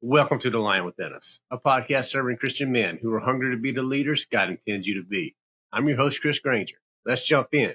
[0.00, 3.60] Welcome to The Lion Within Us, a podcast serving Christian men who are hungry to
[3.60, 5.34] be the leaders God intends you to be.
[5.72, 6.76] I'm your host, Chris Granger.
[7.04, 7.74] Let's jump in.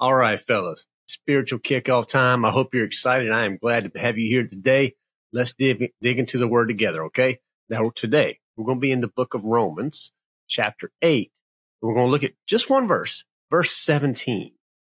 [0.00, 2.44] All right, fellas, spiritual kickoff time.
[2.44, 3.30] I hope you're excited.
[3.30, 4.96] I am glad to have you here today.
[5.32, 7.38] Let's dig, dig into the word together, okay?
[7.68, 10.10] Now, today, we're going to be in the book of Romans,
[10.48, 11.30] chapter 8.
[11.80, 14.46] We're going to look at just one verse, verse 17.
[14.48, 14.52] It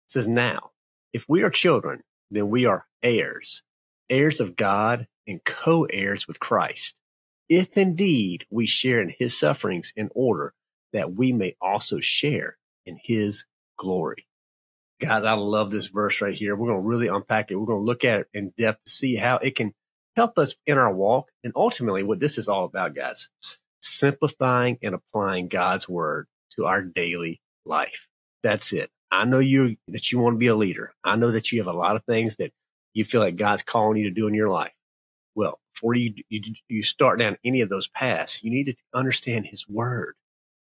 [0.08, 0.72] says, Now,
[1.14, 3.62] if we are children, then we are heirs,
[4.11, 6.94] heirs of God and co heirs with Christ,
[7.48, 10.53] if indeed we share in his sufferings in order
[10.92, 13.44] that we may also share in his
[13.78, 14.27] glory.
[15.00, 16.55] Guys, I love this verse right here.
[16.55, 17.56] We're going to really unpack it.
[17.56, 19.72] We're going to look at it in depth to see how it can
[20.14, 21.28] help us in our walk.
[21.42, 23.31] And ultimately, what this is all about, guys,
[23.81, 28.06] simplifying and applying God's word to our daily life.
[28.42, 28.91] That's it.
[29.11, 30.92] I know you that you want to be a leader.
[31.03, 32.53] I know that you have a lot of things that
[32.94, 34.72] you feel like God's calling you to do in your life.
[35.34, 39.47] Well, before you, you, you start down any of those paths, you need to understand
[39.47, 40.14] his word.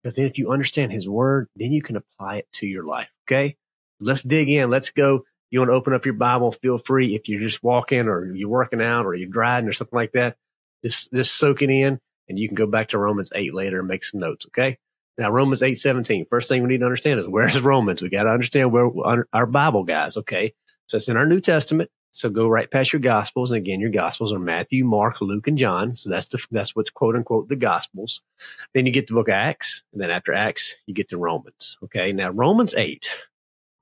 [0.03, 3.09] Because then if you understand his word, then you can apply it to your life.
[3.27, 3.57] Okay.
[4.01, 4.71] Let's dig in.
[4.71, 5.25] Let's go.
[5.51, 7.15] You want to open up your Bible, feel free.
[7.15, 10.37] If you're just walking or you're working out or you're driving or something like that,
[10.83, 13.89] just, just soak it in and you can go back to Romans 8 later and
[13.89, 14.47] make some notes.
[14.47, 14.79] Okay.
[15.17, 16.27] Now, Romans 8, 17.
[16.29, 18.03] First thing we need to understand is where's Romans?
[18.03, 18.91] We got to understand where
[19.33, 20.17] our Bible guys.
[20.17, 20.55] Okay.
[20.89, 21.91] So it's in our New Testament.
[22.15, 23.51] So go right past your gospels.
[23.51, 25.97] And again, your gospels are Matthew, Mark, Luke, and John.
[25.97, 28.23] So that's the, that's what's quote unquote the gospels.
[28.73, 29.83] Then you get the book of Acts.
[29.93, 31.77] And then after Acts, you get to Romans.
[31.83, 32.13] Okay.
[32.13, 33.05] Now Romans 8,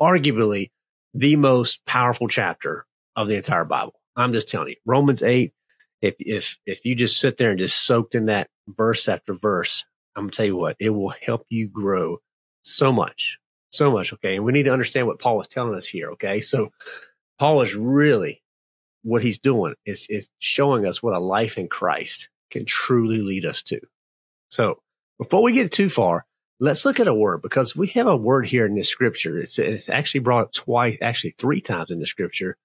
[0.00, 0.71] arguably
[1.12, 4.00] the most powerful chapter of the entire Bible.
[4.16, 5.53] I'm just telling you, Romans 8,
[6.00, 9.84] if, if, if you just sit there and just soaked in that verse after verse,
[10.16, 12.16] I'm gonna tell you what, it will help you grow
[12.62, 13.38] so much,
[13.69, 14.15] so much.
[14.15, 14.37] Okay.
[14.37, 16.12] And we need to understand what Paul is telling us here.
[16.12, 16.41] Okay.
[16.41, 16.71] So
[17.42, 18.41] Paul is really
[19.03, 23.44] what he's doing is, is showing us what a life in Christ can truly lead
[23.44, 23.80] us to.
[24.48, 24.80] So
[25.19, 26.25] before we get too far,
[26.60, 29.41] let's look at a word because we have a word here in this scripture.
[29.41, 32.56] It's, it's actually brought up twice, actually three times in the scripture.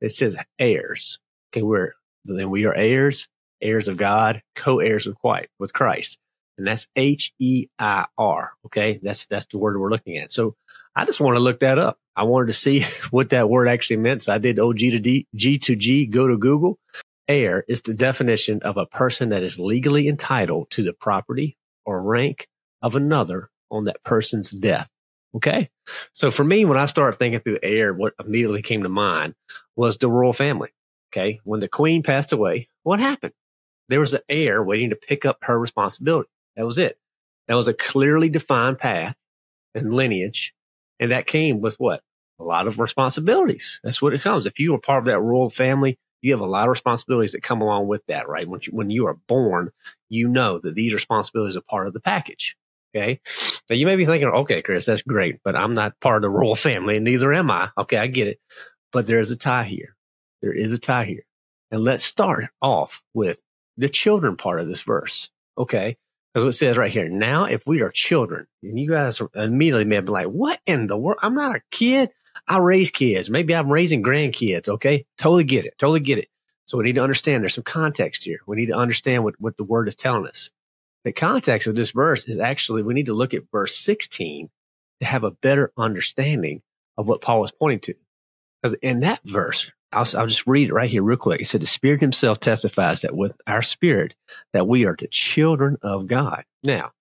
[0.00, 1.20] It says heirs.
[1.52, 1.62] Okay.
[1.62, 1.92] We're,
[2.24, 3.28] then we are heirs,
[3.62, 6.18] heirs of God, co-heirs with, with Christ.
[6.58, 8.54] And that's H E I R.
[8.66, 8.98] Okay.
[9.00, 10.32] That's, that's the word we're looking at.
[10.32, 10.56] So
[10.96, 11.98] I just want to look that up.
[12.16, 14.24] I wanted to see what that word actually meant.
[14.24, 16.78] So I did OG to D, G to G, go to Google.
[17.26, 21.56] Heir is the definition of a person that is legally entitled to the property
[21.86, 22.48] or rank
[22.82, 24.88] of another on that person's death.
[25.34, 25.70] Okay.
[26.12, 29.34] So for me, when I started thinking through heir, what immediately came to mind
[29.74, 30.70] was the royal family.
[31.12, 31.40] Okay.
[31.44, 33.32] When the queen passed away, what happened?
[33.88, 36.28] There was an heir waiting to pick up her responsibility.
[36.56, 36.98] That was it.
[37.48, 39.16] That was a clearly defined path
[39.74, 40.53] and lineage
[41.00, 42.00] and that came with what?
[42.38, 43.80] A lot of responsibilities.
[43.84, 44.46] That's what it comes.
[44.46, 47.42] If you are part of that royal family, you have a lot of responsibilities that
[47.42, 48.48] come along with that, right?
[48.48, 49.70] When you, when you are born,
[50.08, 52.56] you know that these responsibilities are part of the package.
[52.96, 53.20] Okay.
[53.68, 56.30] Now you may be thinking, okay, Chris, that's great, but I'm not part of the
[56.30, 57.70] royal family and neither am I.
[57.76, 57.98] Okay.
[57.98, 58.40] I get it.
[58.92, 59.96] But there's a tie here.
[60.40, 61.24] There is a tie here.
[61.70, 63.40] And let's start off with
[63.76, 65.28] the children part of this verse.
[65.58, 65.96] Okay.
[66.34, 67.08] That's what it says right here.
[67.08, 70.96] Now, if we are children, and you guys immediately may be like, what in the
[70.96, 71.20] world?
[71.22, 72.10] I'm not a kid.
[72.48, 73.30] I raise kids.
[73.30, 74.68] Maybe I'm raising grandkids.
[74.68, 75.06] Okay.
[75.16, 75.74] Totally get it.
[75.78, 76.28] Totally get it.
[76.66, 78.40] So we need to understand there's some context here.
[78.46, 80.50] We need to understand what, what the word is telling us.
[81.04, 84.48] The context of this verse is actually, we need to look at verse 16
[85.00, 86.62] to have a better understanding
[86.96, 87.94] of what Paul is pointing to.
[88.62, 91.40] Because in that verse, I'll, I'll just read it right here real quick.
[91.40, 94.14] He said, the spirit himself testifies that with our spirit
[94.52, 96.44] that we are the children of God.
[96.62, 96.92] Now,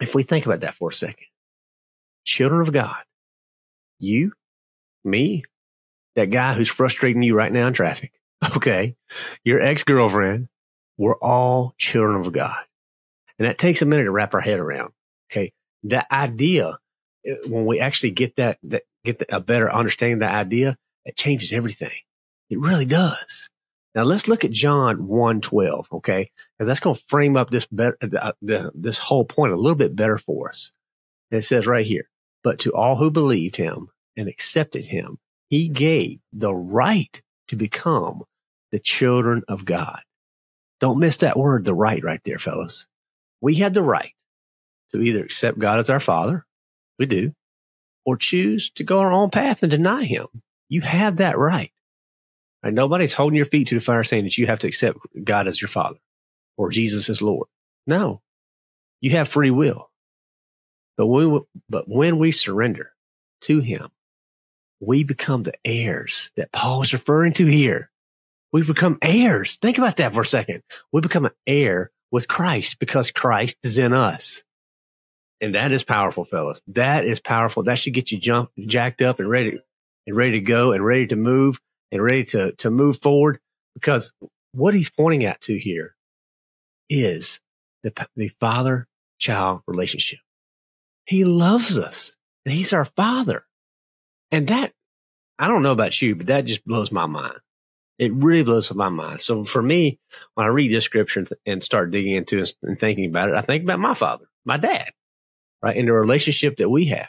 [0.00, 1.26] if we think about that for a second,
[2.24, 3.02] children of God,
[3.98, 4.32] you,
[5.04, 5.44] me,
[6.16, 8.12] that guy who's frustrating you right now in traffic,
[8.56, 8.96] okay,
[9.44, 10.48] your ex girlfriend,
[10.98, 12.58] we're all children of God.
[13.38, 14.92] And that takes a minute to wrap our head around.
[15.30, 15.52] Okay.
[15.84, 16.78] That idea,
[17.30, 20.76] uh, when we actually get that, that get the, a better understanding of that idea,
[21.06, 21.98] it changes everything.
[22.50, 23.48] It really does.
[23.94, 26.30] Now let's look at John 1 12, okay?
[26.58, 29.74] Because that's going to frame up this better, uh, the, this whole point a little
[29.74, 30.72] bit better for us.
[31.30, 32.08] And it says right here,
[32.44, 35.18] but to all who believed him and accepted him,
[35.48, 38.24] he gave the right to become
[38.70, 40.00] the children of God.
[40.80, 42.86] Don't miss that word, the right right there, fellas.
[43.40, 44.12] We had the right
[44.92, 46.44] to either accept God as our father.
[46.98, 47.32] We do.
[48.04, 50.26] Or choose to go our own path and deny him.
[50.68, 51.72] You have that right.
[52.62, 52.74] right.
[52.74, 55.60] Nobody's holding your feet to the fire saying that you have to accept God as
[55.60, 55.98] your father
[56.56, 57.48] or Jesus as Lord.
[57.86, 58.20] No,
[59.00, 59.90] you have free will.
[60.96, 62.92] But we, but when we surrender
[63.42, 63.90] to him,
[64.80, 67.90] we become the heirs that Paul is referring to here.
[68.52, 69.56] We become heirs.
[69.56, 70.62] Think about that for a second.
[70.92, 74.42] We become an heir with Christ because Christ is in us.
[75.40, 76.62] And that is powerful, fellas.
[76.68, 77.64] That is powerful.
[77.64, 79.60] That should get you jump, jacked up and ready,
[80.06, 81.60] and ready to go and ready to move
[81.92, 83.38] and ready to, to move forward
[83.74, 84.12] because
[84.52, 85.94] what he's pointing at to here
[86.88, 87.40] is
[87.82, 88.86] the, the father
[89.18, 90.18] child relationship.
[91.04, 92.14] He loves us
[92.44, 93.44] and he's our father.
[94.30, 94.72] And that,
[95.38, 97.38] I don't know about you, but that just blows my mind.
[97.98, 99.20] It really blows my mind.
[99.20, 99.98] So for me,
[100.34, 103.40] when I read this scripture and start digging into it and thinking about it, I
[103.40, 104.90] think about my father, my dad,
[105.62, 105.76] right?
[105.76, 107.08] And the relationship that we have.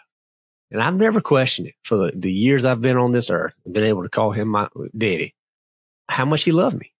[0.71, 3.83] And I've never questioned it for the, the years I've been on this earth, been
[3.83, 4.67] able to call him my
[4.97, 5.33] daddy,
[6.09, 6.91] how much he loved me,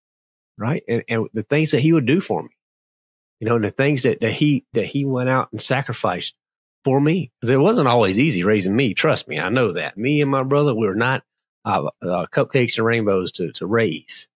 [0.57, 0.83] right?
[0.87, 2.49] And, and the things that he would do for me,
[3.39, 6.33] you know, and the things that, that he, that he went out and sacrificed
[6.85, 7.31] for me.
[7.41, 8.93] Cause it wasn't always easy raising me.
[8.93, 9.39] Trust me.
[9.39, 11.23] I know that me and my brother, we were not
[11.65, 14.29] uh, uh, cupcakes and rainbows to, to raise.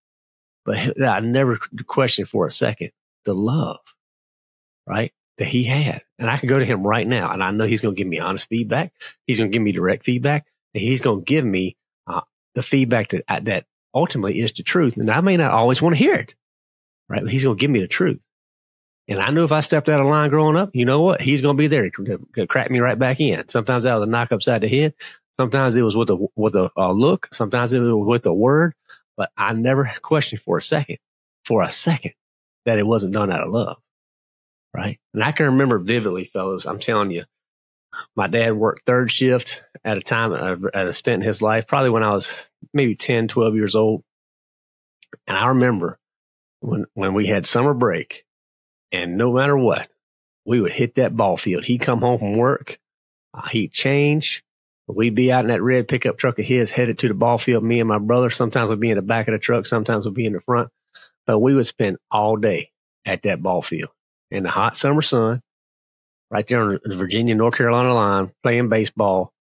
[0.66, 1.58] But I never
[1.88, 2.92] questioned for a second
[3.24, 3.80] the love,
[4.86, 5.14] right?
[5.42, 6.04] That he had.
[6.20, 8.08] And I can go to him right now and I know he's going to give
[8.08, 8.94] me honest feedback.
[9.26, 10.46] He's going to give me direct feedback
[10.76, 12.22] and he's going to give me uh,
[12.54, 14.98] the feedback that, uh, that ultimately is the truth.
[14.98, 16.36] And I may not always want to hear it,
[17.10, 17.24] right?
[17.24, 18.20] But he's going to give me the truth.
[19.08, 21.22] And I knew if I stepped out of line growing up, you know what?
[21.22, 23.50] He's going to be there to, to crack me right back in.
[23.50, 24.94] Sometimes I was a knock upside the head.
[25.34, 27.30] Sometimes it was with a with a, a look.
[27.34, 28.76] Sometimes it was with a word.
[29.18, 31.00] But I never questioned for a second,
[31.46, 32.14] for a second,
[32.66, 33.78] that it wasn't done out of love.
[34.74, 35.00] Right.
[35.14, 36.66] And I can remember vividly, fellas.
[36.66, 37.26] I'm telling you,
[38.16, 40.34] my dad worked third shift at a time
[40.74, 42.34] at a stint in his life, probably when I was
[42.74, 44.04] maybe 10, 12 years old.
[45.28, 46.00] And I remember
[46.62, 48.24] when, when we had summer break
[48.92, 49.90] and no matter what,
[50.46, 51.66] we would hit that ball field.
[51.66, 52.80] He'd come home from work.
[53.34, 54.44] Uh, he'd change.
[54.88, 57.64] We'd be out in that red pickup truck of his headed to the ball field.
[57.64, 59.66] Me and my brother, sometimes we'd be in the back of the truck.
[59.66, 60.70] Sometimes we'd be in the front,
[61.26, 62.72] but we would spend all day
[63.06, 63.92] at that ball field
[64.32, 65.42] in the hot summer sun,
[66.30, 69.34] right there on the Virginia, North Carolina line, playing baseball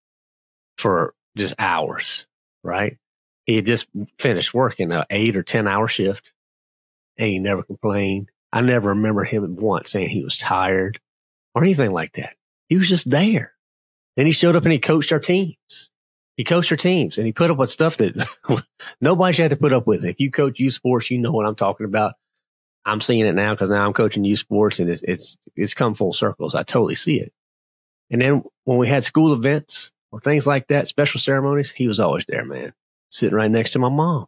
[0.76, 2.26] for just hours,
[2.62, 2.98] right?
[3.46, 3.87] He had just
[4.19, 6.32] finished working an eight or 10 hour shift
[7.16, 8.31] and he never complained.
[8.52, 10.98] I never remember him once saying he was tired
[11.54, 12.34] or anything like that.
[12.69, 13.52] He was just there.
[14.16, 15.90] Then he showed up and he coached our teams.
[16.37, 18.28] He coached our teams and he put up with stuff that
[19.00, 20.04] nobody should have to put up with.
[20.04, 22.14] If you coach youth sports, you know what I'm talking about.
[22.84, 25.94] I'm seeing it now because now I'm coaching youth sports and it's, it's, it's come
[25.94, 26.54] full circles.
[26.54, 27.32] I totally see it.
[28.10, 32.00] And then when we had school events or things like that, special ceremonies, he was
[32.00, 32.72] always there, man,
[33.08, 34.26] sitting right next to my mom.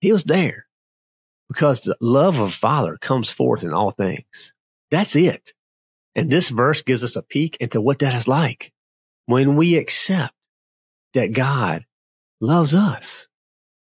[0.00, 0.66] He was there
[1.48, 4.52] because the love of father comes forth in all things.
[4.90, 5.52] That's it.
[6.14, 8.72] And this verse gives us a peek into what that is like
[9.26, 10.34] when we accept
[11.14, 11.84] that God
[12.40, 13.26] loves us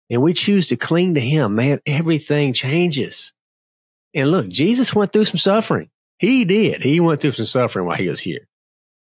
[0.09, 3.33] and we choose to cling to him, man, everything changes.
[4.13, 5.89] And look, Jesus went through some suffering.
[6.19, 6.81] He did.
[6.81, 8.47] He went through some suffering while he was here.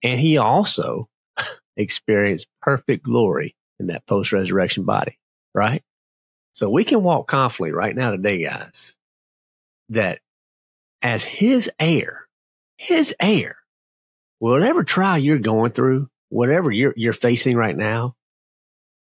[0.03, 1.09] And he also
[1.77, 5.19] experienced perfect glory in that post resurrection body,
[5.55, 5.83] right?
[6.53, 8.97] So we can walk confidently right now today, guys,
[9.91, 10.21] that
[11.03, 12.27] as his heir,
[12.79, 13.57] his heir,
[14.39, 18.15] whatever trial you're going through, whatever you're, you're facing right now,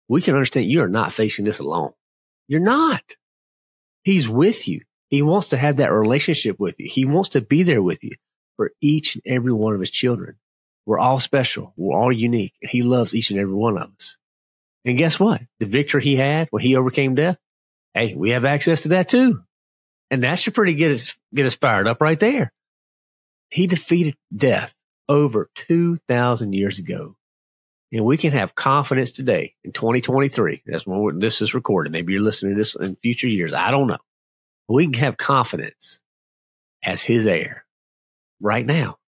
[0.08, 1.92] we can understand you are not facing this alone.
[2.46, 3.02] You're not.
[4.04, 4.82] He's with you.
[5.08, 6.88] He wants to have that relationship with you.
[6.88, 8.16] He wants to be there with you
[8.56, 10.36] for each and every one of his children.
[10.84, 11.72] We're all special.
[11.76, 12.54] We're all unique.
[12.62, 14.18] And he loves each and every one of us.
[14.84, 15.42] And guess what?
[15.58, 17.38] The victory he had when he overcame death.
[17.94, 19.42] Hey, we have access to that too.
[20.10, 22.52] And that should pretty get us, get us fired up right there.
[23.48, 24.74] He defeated death
[25.08, 27.16] over 2,000 years ago.
[27.92, 30.62] And we can have confidence today in 2023.
[30.66, 31.92] That's when this is recorded.
[31.92, 33.54] Maybe you're listening to this in future years.
[33.54, 33.98] I don't know.
[34.68, 36.02] We can have confidence
[36.82, 37.64] as his heir
[38.40, 38.98] right now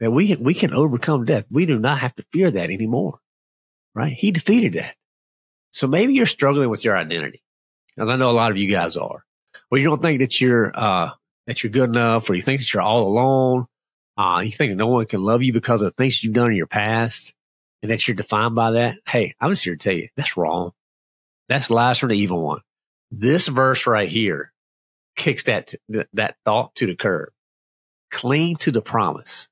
[0.00, 1.44] that we, we can overcome death.
[1.50, 3.18] We do not have to fear that anymore,
[3.94, 4.12] right?
[4.12, 4.96] He defeated that.
[5.70, 7.42] So maybe you're struggling with your identity.
[7.98, 9.24] As I know a lot of you guys are,
[9.70, 11.10] or you don't think that you're, uh,
[11.46, 13.66] that you're good enough, or you think that you're all alone.
[14.16, 16.66] Uh, you think no one can love you because of things you've done in your
[16.66, 17.34] past
[17.82, 18.96] and that you're defined by that.
[19.06, 20.72] Hey, I'm just here to tell you that's wrong.
[21.48, 22.60] That's lies from the evil one.
[23.10, 24.53] This verse right here
[25.16, 25.74] kicks that,
[26.12, 27.30] that thought to the curb.
[28.10, 29.48] Cling to the promise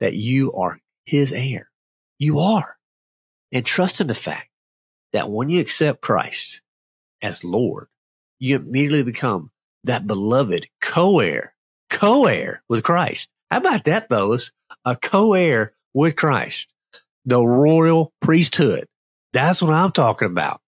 [0.00, 1.70] that you are his heir.
[2.18, 2.76] You are.
[3.52, 4.48] And trust in the fact
[5.12, 6.62] that when you accept Christ
[7.22, 7.88] as Lord,
[8.38, 9.50] you immediately become
[9.84, 11.54] that beloved co-heir,
[11.88, 13.28] co-heir with Christ.
[13.50, 14.52] How about that, fellas?
[14.84, 16.72] A co-heir with Christ,
[17.24, 18.86] the royal priesthood.
[19.32, 20.60] That's what I'm talking about.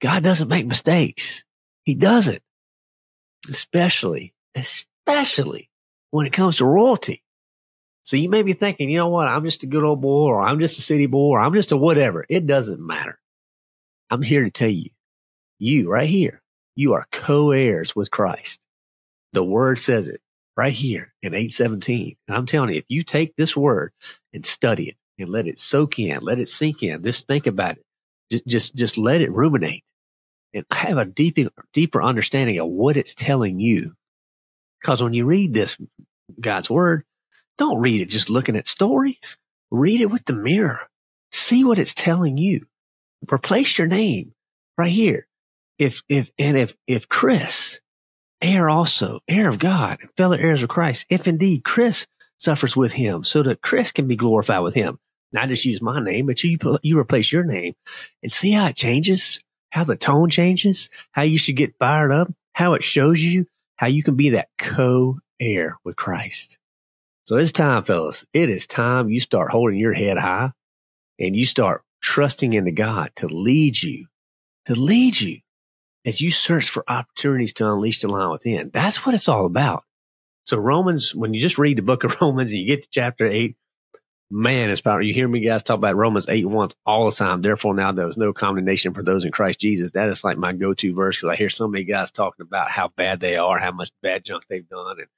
[0.00, 1.44] God doesn't make mistakes.
[1.84, 2.42] He doesn't.
[3.48, 5.68] Especially, especially
[6.10, 7.22] when it comes to royalty.
[8.04, 9.28] So you may be thinking, you know what?
[9.28, 11.72] I'm just a good old boy or I'm just a city boy or I'm just
[11.72, 12.24] a whatever.
[12.28, 13.18] It doesn't matter.
[14.10, 14.90] I'm here to tell you,
[15.58, 16.42] you right here,
[16.74, 18.60] you are co-heirs with Christ.
[19.32, 20.20] The word says it
[20.56, 22.16] right here in 817.
[22.28, 23.92] And I'm telling you, if you take this word
[24.32, 27.78] and study it and let it soak in, let it sink in, just think about
[27.78, 27.84] it.
[28.30, 29.84] Just, just, just let it ruminate
[30.54, 33.94] and have a deeper, deeper understanding of what it's telling you.
[34.80, 35.76] Because when you read this
[36.40, 37.04] God's word,
[37.58, 39.36] don't read it just looking at stories.
[39.70, 40.80] Read it with the mirror.
[41.30, 42.66] See what it's telling you.
[43.32, 44.32] Replace your name
[44.76, 45.26] right here.
[45.78, 47.80] If, if, and if, if Chris,
[48.40, 52.06] heir also, heir of God, fellow heirs of Christ, if indeed Chris
[52.42, 54.98] suffers with him so that Chris can be glorified with him.
[55.32, 57.74] Not just use my name, but you, you replace your name
[58.22, 59.40] and see how it changes,
[59.72, 63.86] how the tone changes, how you should get fired up, how it shows you how
[63.86, 66.58] you can be that co-heir with Christ.
[67.24, 68.26] So it's time, fellas.
[68.34, 70.52] It is time you start holding your head high
[71.18, 74.06] and you start trusting into God to lead you,
[74.66, 75.38] to lead you
[76.04, 78.70] as you search for opportunities to unleash the lion within.
[78.72, 79.84] That's what it's all about.
[80.44, 83.26] So Romans, when you just read the book of Romans and you get to chapter
[83.26, 83.56] eight,
[84.32, 85.06] man, it's powerful.
[85.06, 87.42] You hear me guys talk about Romans 8 once all the time.
[87.42, 89.90] Therefore, now there is no condemnation for those in Christ Jesus.
[89.90, 92.70] That is like my go to verse because I hear so many guys talking about
[92.70, 95.08] how bad they are, how much bad junk they've done, and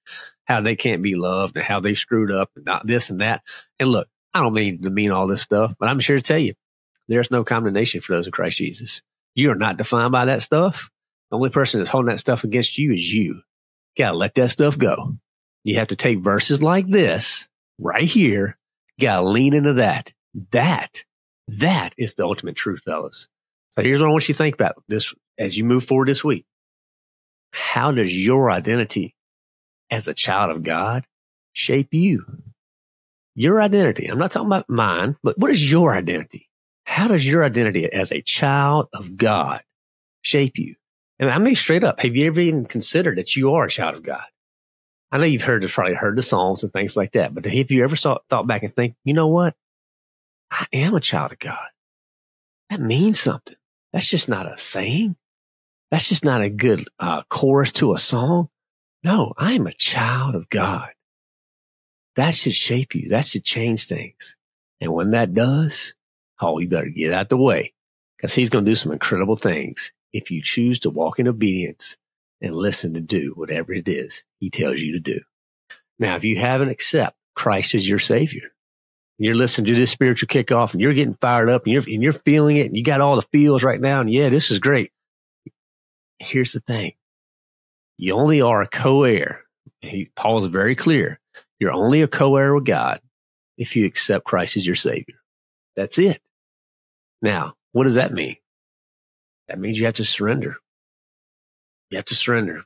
[0.47, 3.43] how they can't be loved, and how they screwed up, and not this and that.
[3.79, 6.39] And look, I don't mean to mean all this stuff, but I'm sure to tell
[6.39, 6.55] you,
[7.07, 9.01] there's no condemnation for those in Christ Jesus.
[9.37, 10.91] You are not defined by that stuff.
[11.31, 13.35] The only person that's holding that stuff against you is you.
[13.35, 13.43] you
[13.97, 15.17] gotta let that stuff go.
[15.63, 18.59] You have to take verses like this right here
[19.01, 20.13] gotta lean into that.
[20.53, 21.05] That,
[21.49, 23.29] that is the ultimate truth, fellas.
[23.71, 26.25] So here's what I want you to think about this as you move forward this
[26.25, 26.47] week.
[27.53, 29.15] How does your identity
[29.91, 31.07] as a child of God
[31.53, 32.25] shape you?
[33.35, 34.07] Your identity.
[34.07, 36.49] I'm not talking about mine, but what is your identity?
[36.85, 39.63] How does your identity as a child of God
[40.23, 40.77] shape you?
[41.19, 43.97] And I mean, straight up, have you ever even considered that you are a child
[43.97, 44.25] of God?
[45.15, 47.85] I know you've heard probably heard the songs and things like that, but if you
[47.85, 49.55] ever saw, thought back and think, you know what?
[50.51, 51.69] I am a child of God.
[52.69, 53.55] That means something.
[53.93, 55.15] That's just not a saying.
[55.93, 58.49] That's just not a good uh, chorus to a song.
[59.05, 60.89] No, I am a child of God.
[62.17, 63.11] That should shape you.
[63.11, 64.35] That should change things.
[64.81, 65.95] And when that does,
[66.41, 67.73] oh, you better get out the way
[68.17, 71.97] because he's going to do some incredible things if you choose to walk in obedience
[72.45, 75.21] and listen to do whatever it is he tells you to do.
[75.99, 78.53] Now, if you haven't accepted Christ as your savior,
[79.19, 82.13] you're listening to this spiritual kickoff and you're getting fired up and you're, and you're
[82.13, 84.01] feeling it and you got all the feels right now.
[84.01, 84.93] And yeah, this is great.
[86.19, 86.93] Here's the thing.
[87.97, 89.43] You only are a co-heir.
[89.81, 91.21] He, Paul is very clear.
[91.59, 93.01] You're only a co-heir with God
[93.57, 95.17] if you accept Christ as your savior.
[95.77, 96.21] That's it.
[97.23, 98.37] Now, what does that mean?
[99.49, 100.57] That means you have to surrender.
[101.95, 102.65] You have to surrender.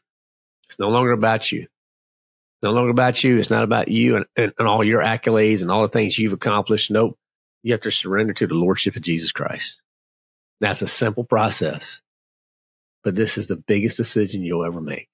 [0.65, 1.61] It's no longer about you.
[1.61, 3.37] It's no longer about you.
[3.37, 6.33] It's not about you and, and, and all your accolades and all the things you've
[6.33, 6.91] accomplished.
[6.91, 7.19] Nope.
[7.63, 9.83] You have to surrender to the Lordship of Jesus Christ.
[10.63, 12.01] That's a simple process,
[13.05, 15.11] but this is the biggest decision you'll ever make.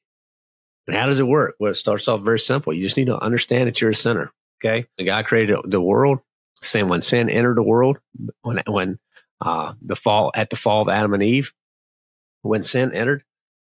[0.86, 1.56] And how does it work?
[1.58, 2.72] Well, it starts off very simple.
[2.72, 4.30] You just need to understand that you're a sinner.
[4.64, 4.86] Okay.
[4.96, 6.20] The God created the world,
[6.62, 7.98] saying when sin entered the world,
[8.42, 9.00] when, when,
[9.40, 11.52] uh, the fall, at the fall of Adam and Eve,
[12.42, 13.24] when sin entered,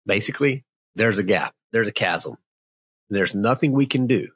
[0.06, 0.64] basically,
[0.96, 2.38] there's a gap, there's a chasm.
[3.10, 4.30] There's nothing we can do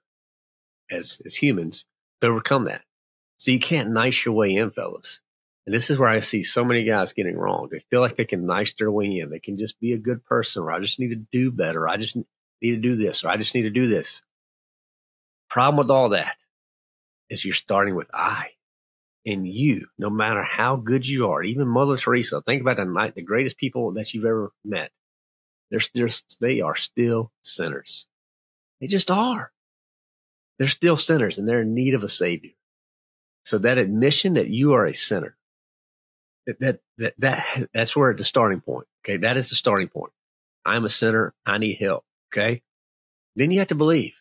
[0.91, 1.85] as, as humans
[2.21, 2.81] to overcome that.
[3.37, 5.21] So you can't nice your way in, fellas.
[5.65, 7.69] And this is where I see so many guys getting wrong.
[7.71, 9.29] They feel like they can nice their way in.
[9.29, 11.87] They can just be a good person, or I just need to do better.
[11.87, 14.23] I just need to do this, or I just need to do this.
[15.49, 16.37] Problem with all that
[17.29, 18.47] is you're starting with I.
[19.25, 23.15] And you, no matter how good you are, even Mother Teresa, think about the night,
[23.15, 24.91] the greatest people that you've ever met.
[25.71, 26.09] They're, they're,
[26.39, 28.07] they are still sinners.
[28.81, 29.51] They just are.
[30.57, 32.51] They're still sinners and they're in need of a savior.
[33.45, 35.37] So that admission that you are a sinner,
[36.45, 38.87] that, that, that, that that's where the starting point.
[39.03, 39.17] Okay.
[39.17, 40.11] That is the starting point.
[40.65, 41.33] I'm a sinner.
[41.45, 42.03] I need help.
[42.33, 42.61] Okay.
[43.35, 44.15] Then you have to believe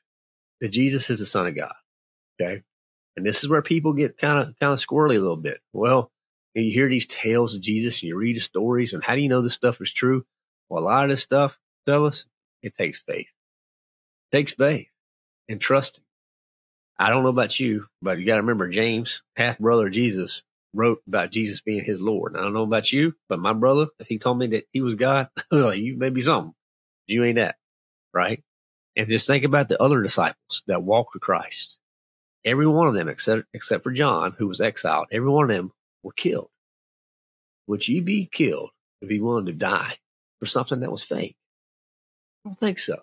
[0.61, 1.75] that Jesus is the son of God.
[2.41, 2.63] Okay.
[3.17, 5.61] And this is where people get kind of, kind of squirrely a little bit.
[5.73, 6.13] Well,
[6.55, 9.29] you hear these tales of Jesus and you read the stories and how do you
[9.29, 10.25] know this stuff is true?
[10.69, 12.27] Well, a lot of this stuff, fellas,
[12.63, 13.29] it takes faith.
[14.31, 14.89] It takes faith
[15.49, 16.05] and trusting.
[16.99, 20.43] I don't know about you, but you got to remember James, half brother Jesus,
[20.75, 22.37] wrote about Jesus being his Lord.
[22.37, 24.97] I don't know about you, but my brother, if he told me that he was
[24.97, 26.55] God, you may be something.
[27.07, 27.57] You ain't that,
[28.13, 28.43] right?
[28.97, 31.79] And just think about the other disciples that walked with Christ.
[32.45, 35.73] Every one of them, except except for John, who was exiled, every one of them
[36.03, 36.51] were killed.
[37.69, 38.71] Would you be killed
[39.01, 39.99] if you wanted to die
[40.39, 41.37] for something that was fake?
[42.45, 42.99] I don't think so.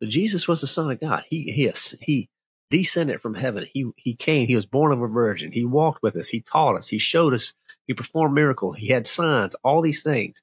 [0.00, 1.24] But Jesus was the Son of God.
[1.28, 2.28] He he he
[2.70, 3.66] descended from heaven.
[3.72, 4.48] He he came.
[4.48, 5.52] He was born of a virgin.
[5.52, 6.28] He walked with us.
[6.28, 6.88] He taught us.
[6.88, 7.54] He showed us.
[7.86, 8.76] He performed miracles.
[8.76, 9.54] He had signs.
[9.62, 10.42] All these things.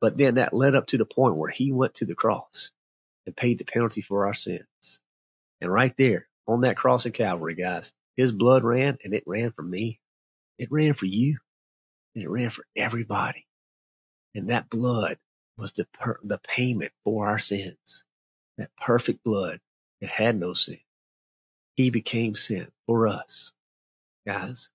[0.00, 2.72] But then that led up to the point where he went to the cross
[3.26, 5.00] and paid the penalty for our sins.
[5.60, 9.52] And right there on that cross of Calvary, guys, his blood ran and it ran
[9.52, 10.00] for me.
[10.58, 11.38] It ran for you
[12.14, 13.46] and it ran for everybody.
[14.34, 15.18] And that blood
[15.56, 18.04] was the, per- the payment for our sins.
[18.58, 19.60] That perfect blood
[20.00, 20.78] that had no sin.
[21.74, 23.52] He became sin for us.
[24.26, 24.70] Guys,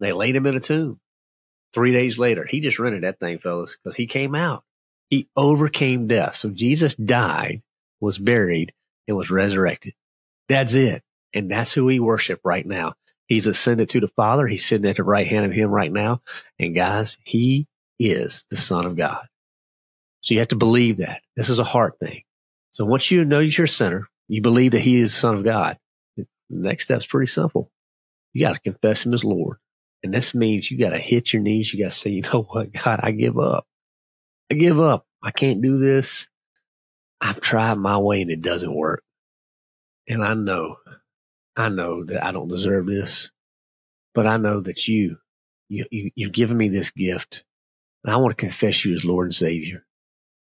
[0.00, 1.00] they laid him in a tomb.
[1.72, 4.64] Three days later, he just rented that thing, fellas, because he came out.
[5.08, 6.36] He overcame death.
[6.36, 7.62] So Jesus died,
[8.00, 8.72] was buried,
[9.08, 9.94] and was resurrected.
[10.48, 11.02] That's it.
[11.34, 12.94] And that's who we worship right now.
[13.26, 14.46] He's ascended to the Father.
[14.46, 16.20] He's sitting at the right hand of Him right now.
[16.58, 17.66] And guys, He
[17.98, 19.26] is the Son of God.
[20.22, 21.22] So you have to believe that.
[21.36, 22.22] This is a heart thing.
[22.70, 25.44] So once you know you're a sinner, you believe that He is the Son of
[25.44, 25.78] God.
[26.16, 27.70] The next step's pretty simple.
[28.32, 29.58] You got to confess Him as Lord.
[30.02, 31.72] And this means you got to hit your knees.
[31.72, 33.66] You got to say, you know what, God, I give up.
[34.50, 35.06] I give up.
[35.22, 36.28] I can't do this.
[37.20, 39.04] I've tried my way and it doesn't work.
[40.08, 40.76] And I know,
[41.56, 43.30] I know that I don't deserve this,
[44.14, 45.18] but I know that you,
[45.68, 47.44] you, you you've given me this gift
[48.04, 49.84] and I want to confess you as Lord and Savior.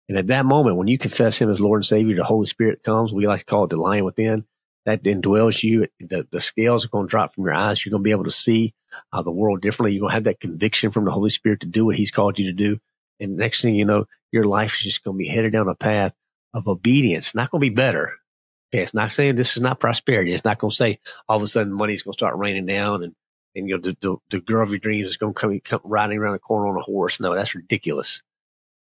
[0.09, 2.83] And at that moment, when you confess him as Lord and Savior, the Holy Spirit
[2.83, 3.13] comes.
[3.13, 4.45] We like to call it the lion within
[4.89, 5.87] that indwells you.
[6.01, 7.85] The, the scales are going to drop from your eyes.
[7.85, 8.73] You're going to be able to see
[9.13, 9.93] uh, the world differently.
[9.93, 12.39] You're going to have that conviction from the Holy Spirit to do what he's called
[12.39, 12.81] you to do.
[13.21, 15.75] And next thing you know, your life is just going to be headed down a
[15.75, 16.15] path
[16.55, 17.27] of obedience.
[17.27, 18.15] It's not going to be better.
[18.73, 20.33] Okay, it's not saying this is not prosperity.
[20.33, 23.03] It's not going to say all of a sudden money's going to start raining down
[23.03, 23.15] and,
[23.55, 25.81] and you know, the, the, the girl of your dreams is going to come, come
[25.85, 27.21] riding around the corner on a horse.
[27.21, 28.23] No, that's ridiculous.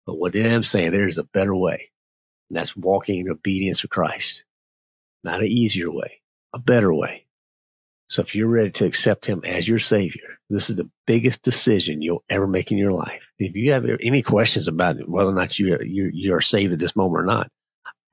[0.05, 1.91] But what I'm saying, there's a better way.
[2.49, 4.43] And that's walking in obedience to Christ.
[5.23, 6.21] Not an easier way,
[6.53, 7.27] a better way.
[8.07, 12.01] So if you're ready to accept him as your savior, this is the biggest decision
[12.01, 13.31] you'll ever make in your life.
[13.39, 16.79] If you have any questions about whether or not you, you, you are saved at
[16.79, 17.47] this moment or not,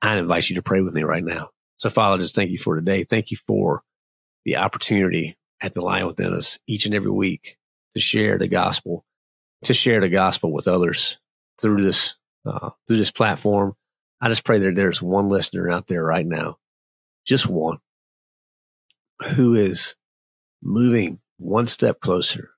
[0.01, 1.49] I invite you to pray with me right now.
[1.79, 3.03] So Father, just thank you for today.
[3.03, 3.81] Thank you for
[4.45, 7.57] the opportunity at the Lion Within us each and every week
[7.95, 9.03] to share the gospel,
[9.65, 11.18] to share the gospel with others
[11.61, 13.73] through this, uh, through this platform.
[14.21, 16.57] I just pray that there's one listener out there right now,
[17.25, 17.77] just one,
[19.35, 19.95] who is
[20.61, 22.51] moving one step closer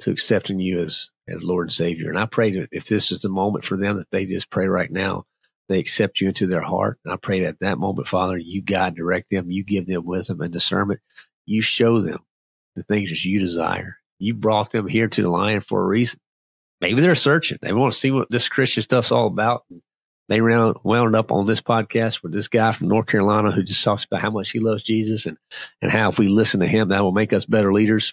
[0.00, 2.10] to accepting you as, as Lord and Savior.
[2.10, 4.66] And I pray that if this is the moment for them, that they just pray
[4.66, 5.26] right now
[5.68, 6.98] they accept you into their heart.
[7.04, 10.04] And I pray that at that moment, Father, you guide, direct them, you give them
[10.04, 11.00] wisdom and discernment.
[11.46, 12.20] You show them
[12.76, 13.96] the things that you desire.
[14.18, 16.20] You brought them here to the lion for a reason.
[16.84, 17.56] Maybe they're searching.
[17.62, 19.64] They want to see what this Christian stuff's all about.
[20.28, 24.04] They wound up on this podcast with this guy from North Carolina who just talks
[24.04, 25.38] about how much he loves Jesus and,
[25.80, 28.12] and how if we listen to him, that will make us better leaders.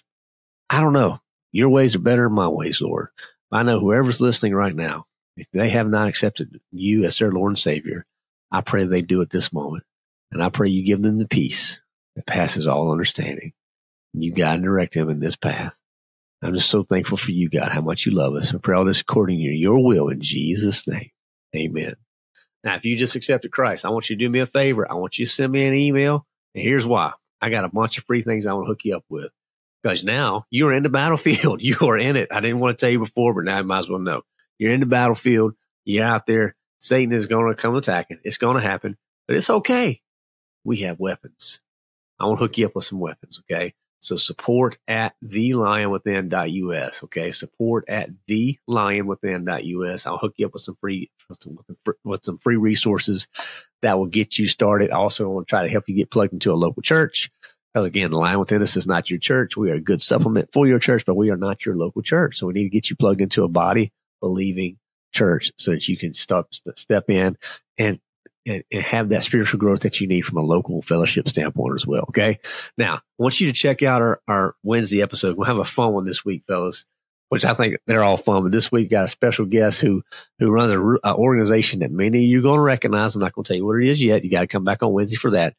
[0.70, 1.20] I don't know.
[1.52, 3.08] Your ways are better than my ways, Lord.
[3.52, 5.04] I know whoever's listening right now,
[5.36, 8.06] if they have not accepted you as their Lord and Savior,
[8.50, 9.84] I pray they do at this moment.
[10.30, 11.78] And I pray you give them the peace
[12.16, 13.52] that passes all understanding.
[14.14, 15.74] You guide and direct them in this path.
[16.42, 18.52] I'm just so thankful for you, God, how much you love us.
[18.54, 21.10] I pray all this according to your will in Jesus' name.
[21.54, 21.94] Amen.
[22.64, 24.90] Now, if you just accepted Christ, I want you to do me a favor.
[24.90, 26.26] I want you to send me an email.
[26.54, 27.12] And here's why.
[27.40, 29.30] I got a bunch of free things I want to hook you up with.
[29.82, 31.60] because now you're in the battlefield.
[31.62, 32.28] You are in it.
[32.32, 34.22] I didn't want to tell you before, but now I might as well know.
[34.58, 35.54] You're in the battlefield.
[35.84, 36.54] You're out there.
[36.78, 38.18] Satan is going to come attacking.
[38.24, 40.00] It's going to happen, but it's okay.
[40.64, 41.60] We have weapons.
[42.20, 43.40] I want to hook you up with some weapons.
[43.50, 43.74] Okay.
[44.02, 47.04] So support at thelionwithin.us.
[47.04, 47.30] Okay.
[47.30, 50.06] Support at thelionwithin.us.
[50.06, 51.08] I'll hook you up with some free,
[52.04, 53.28] with some free resources
[53.80, 54.90] that will get you started.
[54.90, 57.30] Also, I want to try to help you get plugged into a local church.
[57.72, 59.56] Because again, the Lion Within Us is not your church.
[59.56, 62.38] We are a good supplement for your church, but we are not your local church.
[62.38, 64.78] So we need to get you plugged into a body believing
[65.12, 67.36] church so that you can start step in
[67.78, 68.00] and
[68.46, 71.86] and, and, have that spiritual growth that you need from a local fellowship standpoint as
[71.86, 72.04] well.
[72.08, 72.40] Okay.
[72.76, 75.36] Now, I want you to check out our, our Wednesday episode.
[75.36, 76.84] We'll have a fun one this week, fellas,
[77.28, 78.42] which I think they're all fun.
[78.42, 80.02] But this week, got a special guest who,
[80.38, 83.14] who runs an organization that many of you are going to recognize.
[83.14, 84.24] I'm not going to tell you what it is yet.
[84.24, 85.54] You got to come back on Wednesday for that.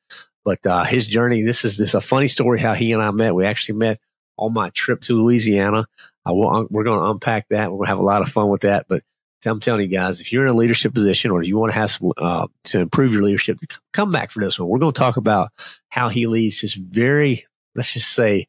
[0.45, 3.11] But, uh, his journey, this is, this is a funny story how he and I
[3.11, 3.33] met.
[3.33, 3.99] We actually met
[4.37, 5.87] on my trip to Louisiana.
[6.25, 7.71] I will, we're going to unpack that.
[7.71, 8.85] We're going to have a lot of fun with that.
[8.87, 9.03] But
[9.51, 11.91] I'm telling you guys, if you're in a leadership position or you want to have
[11.91, 13.59] some, uh, to improve your leadership,
[13.93, 14.69] come back for this one.
[14.69, 15.51] We're going to talk about
[15.89, 18.47] how he leads this very, let's just say,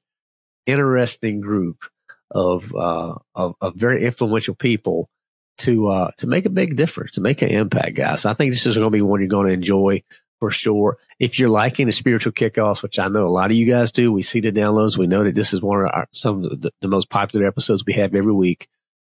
[0.66, 1.85] interesting group
[2.30, 5.09] of, uh, of, of very influential people
[5.59, 8.24] to, uh, to make a big difference, to make an impact, guys.
[8.24, 10.02] I think this is going to be one you're going to enjoy
[10.40, 10.98] for sure.
[11.18, 14.12] If you're liking the spiritual kickoffs, which I know a lot of you guys do,
[14.12, 14.98] we see the downloads.
[14.98, 17.85] We know that this is one of our, some of the, the most popular episodes
[17.87, 18.68] we have every week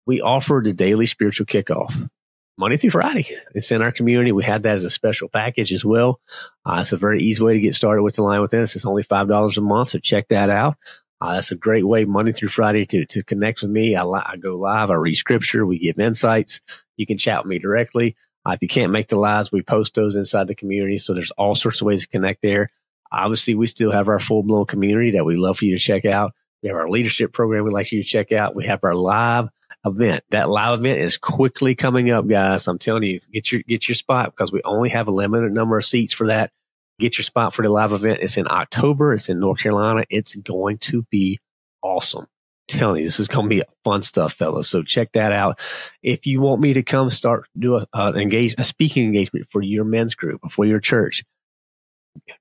[0.07, 2.09] we offer the daily spiritual kickoff
[2.57, 3.37] Monday through Friday.
[3.55, 4.33] It's in our community.
[4.33, 6.21] We have that as a special package as well.
[6.65, 8.77] Uh, it's a very easy way to get started with the Lion Within Us.
[8.77, 9.91] It's only $5 a month.
[9.91, 10.77] So check that out.
[11.21, 13.97] Uh, that's a great way Monday through Friday to, to connect with me.
[13.97, 14.91] I, I go live.
[14.91, 15.65] I read scripture.
[15.65, 16.61] We give insights.
[16.97, 18.17] You can chat with me directly.
[18.47, 20.99] Uh, if you can't make the lives, we post those inside the community.
[20.99, 22.71] So there's all sorts of ways to connect there.
[23.11, 26.05] Obviously, we still have our full blown community that we love for you to check
[26.05, 26.33] out.
[26.63, 28.55] We have our leadership program we'd like you to check out.
[28.55, 29.49] We have our live
[29.85, 30.25] event.
[30.31, 32.67] That live event is quickly coming up, guys.
[32.69, 35.77] I'm telling you, get your get your spot because we only have a limited number
[35.77, 36.51] of seats for that.
[36.99, 38.21] Get your spot for the live event.
[38.23, 39.13] It's in October.
[39.13, 40.05] It's in North Carolina.
[40.11, 41.41] It's going to be
[41.83, 42.23] awesome.
[42.23, 44.71] I'm telling you, this is going to be fun stuff, fellas.
[44.71, 45.59] So check that out.
[46.03, 49.61] If you want me to come start do a uh, engage a speaking engagement for
[49.61, 51.25] your men's group or for your church,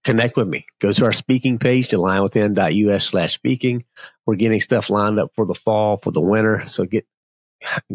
[0.03, 0.65] connect with me.
[0.79, 3.83] Go to our speaking page to lionwithin.us slash speaking.
[4.25, 6.63] We're getting stuff lined up for the fall, for the winter.
[6.67, 7.05] So get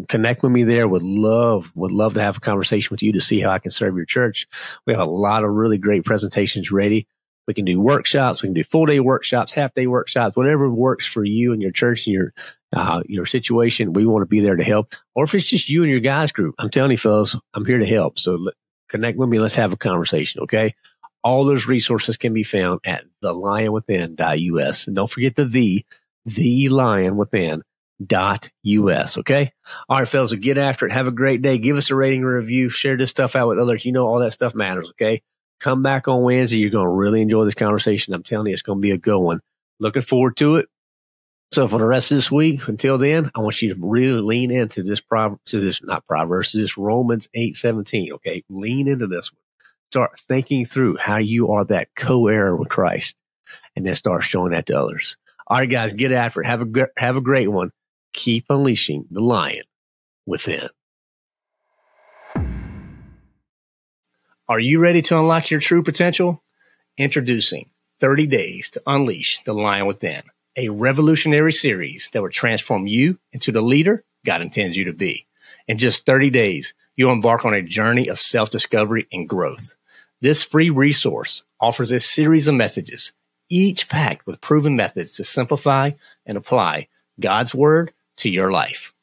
[0.07, 0.87] connect with me there.
[0.87, 3.71] Would love, would love to have a conversation with you to see how I can
[3.71, 4.47] serve your church.
[4.85, 7.07] We have a lot of really great presentations ready.
[7.47, 8.43] We can do workshops.
[8.43, 11.71] We can do full day workshops, half day workshops, whatever works for you and your
[11.71, 12.33] church and your,
[12.75, 13.93] uh, your situation.
[13.93, 14.93] We want to be there to help.
[15.15, 17.79] Or if it's just you and your guys group, I'm telling you, fellas, I'm here
[17.79, 18.19] to help.
[18.19, 18.51] So
[18.87, 19.39] connect with me.
[19.39, 20.41] Let's have a conversation.
[20.43, 20.75] Okay.
[21.23, 24.87] All those resources can be found at thelionwithin.us.
[24.87, 25.85] And don't forget the the,
[26.25, 27.63] the lion within
[28.03, 29.17] dot us.
[29.17, 29.51] Okay.
[29.87, 30.93] All right, fellas, get after it.
[30.93, 31.57] Have a great day.
[31.57, 32.69] Give us a rating review.
[32.69, 33.85] Share this stuff out with others.
[33.85, 34.89] You know, all that stuff matters.
[34.91, 35.21] Okay.
[35.59, 36.57] Come back on Wednesday.
[36.57, 38.13] You're going to really enjoy this conversation.
[38.13, 39.41] I'm telling you, it's going to be a good one.
[39.79, 40.67] Looking forward to it.
[41.51, 44.51] So for the rest of this week, until then, I want you to really lean
[44.51, 48.13] into this proverb, to this, not Proverbs, this Romans 8, 17.
[48.13, 48.43] Okay.
[48.49, 49.39] Lean into this one.
[49.91, 53.15] Start thinking through how you are that co-heir with Christ
[53.75, 55.17] and then start showing that to others.
[55.47, 56.45] All right, guys, get after it.
[56.45, 57.71] Have a, have a great one
[58.13, 59.63] keep unleashing the lion
[60.25, 60.69] within.
[64.47, 66.43] Are you ready to unlock your true potential?
[66.97, 67.69] Introducing
[67.99, 70.23] 30 Days to Unleash the Lion Within,
[70.55, 75.27] a revolutionary series that will transform you into the leader God intends you to be.
[75.67, 79.75] In just 30 days, you'll embark on a journey of self discovery and growth.
[80.21, 83.13] This free resource offers a series of messages,
[83.49, 85.91] each packed with proven methods to simplify
[86.25, 86.87] and apply
[87.19, 88.93] God's Word to your life.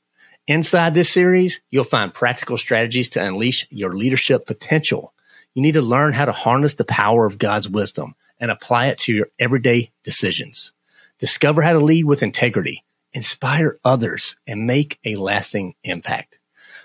[0.46, 5.12] Inside this series, you'll find practical strategies to unleash your leadership potential.
[5.54, 8.98] You need to learn how to harness the power of God's wisdom and apply it
[9.00, 10.72] to your everyday decisions.
[11.18, 16.38] Discover how to lead with integrity, inspire others, and make a lasting impact.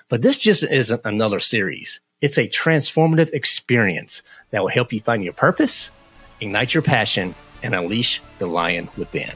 [0.09, 1.99] But this just isn't another series.
[2.21, 5.91] It's a transformative experience that will help you find your purpose,
[6.39, 9.31] ignite your passion, and unleash the lion within.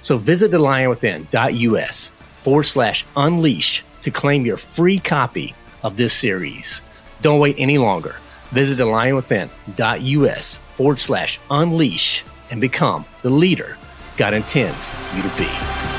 [0.00, 2.12] So visit thelionwithin.us
[2.46, 6.80] forward slash unleash to claim your free copy of this series.
[7.20, 8.14] Don't wait any longer.
[8.52, 13.76] Visit thelionwithin.us forward slash unleash and become the leader
[14.16, 15.95] God intends you to be.